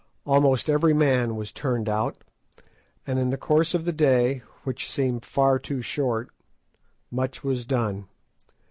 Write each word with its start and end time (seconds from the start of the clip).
Almost 0.25 0.67
every 0.67 0.95
man 0.95 1.35
was 1.35 1.51
turned 1.51 1.87
out, 1.87 2.17
and 3.05 3.19
in 3.19 3.29
the 3.29 3.37
course 3.37 3.75
of 3.75 3.85
the 3.85 3.91
day, 3.91 4.41
which 4.63 4.89
seemed 4.89 5.23
far 5.23 5.59
too 5.59 5.83
short, 5.83 6.31
much 7.11 7.43
was 7.43 7.65
done. 7.65 8.07